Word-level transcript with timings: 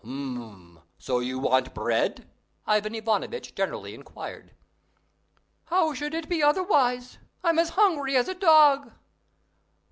"Hm! 0.03 0.81
so 0.97 1.19
you 1.19 1.37
want 1.37 1.75
bread?" 1.75 2.27
Ivan 2.65 2.95
Ivanovitch 2.95 3.53
generally 3.53 3.93
inquired. 3.93 4.55
"How 5.65 5.93
should 5.93 6.15
it 6.15 6.27
be 6.27 6.41
otherwise? 6.41 7.19
I 7.43 7.49
am 7.49 7.59
as 7.59 7.69
hungry 7.77 8.15
as 8.17 8.27
a 8.27 8.33
dog." 8.33 8.93